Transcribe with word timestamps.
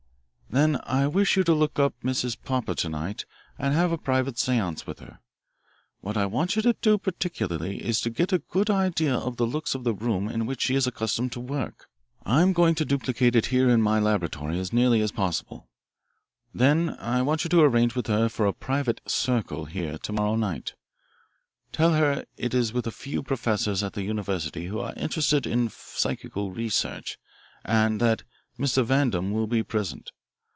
"Then, 0.53 0.81
I 0.83 1.07
wish 1.07 1.37
you 1.37 1.45
would 1.47 1.53
look 1.53 1.79
up 1.79 1.93
Mrs. 2.03 2.35
Popper 2.43 2.75
to 2.75 2.89
night 2.89 3.23
and 3.57 3.73
have 3.73 3.93
a 3.93 3.97
private 3.97 4.37
seance 4.37 4.85
with 4.85 4.99
her. 4.99 5.19
What 6.01 6.17
I 6.17 6.25
want 6.25 6.57
you 6.57 6.61
to 6.63 6.73
do 6.81 6.97
particularly 6.97 7.81
is 7.81 8.01
to 8.01 8.09
get 8.09 8.33
a 8.33 8.39
good 8.39 8.69
idea 8.69 9.15
of 9.15 9.37
the 9.37 9.47
looks 9.47 9.75
of 9.75 9.85
the 9.85 9.93
room 9.93 10.27
in 10.27 10.45
which 10.45 10.59
she 10.63 10.75
is 10.75 10.85
accustomed 10.85 11.31
to 11.31 11.39
work. 11.39 11.85
I'm 12.25 12.51
going 12.51 12.75
to 12.75 12.83
duplicate 12.83 13.33
it 13.33 13.45
here 13.45 13.69
in 13.69 13.81
my 13.81 13.99
laboratory 13.99 14.59
as 14.59 14.73
nearly 14.73 14.99
as 14.99 15.13
possible. 15.13 15.69
Then 16.53 16.97
I 16.99 17.21
want 17.21 17.45
you 17.45 17.49
to 17.51 17.61
arrange 17.61 17.95
with 17.95 18.07
her 18.07 18.27
for 18.27 18.45
a 18.45 18.51
private 18.51 18.99
'circle' 19.07 19.63
here 19.67 19.97
to 19.99 20.11
morrow 20.11 20.35
night. 20.35 20.73
Tell 21.71 21.93
her 21.93 22.25
it 22.35 22.53
is 22.53 22.73
with 22.73 22.85
a 22.85 22.91
few 22.91 23.23
professors 23.23 23.83
at 23.83 23.93
the 23.93 24.03
university 24.03 24.65
who 24.65 24.79
are 24.81 24.93
interested 24.97 25.47
in 25.47 25.69
psychical 25.69 26.51
research 26.51 27.17
and 27.63 28.01
that 28.01 28.23
Mr. 28.59 28.83
Vandam 28.83 29.31
will 29.31 29.47
be 29.47 29.63
present. 29.63 30.11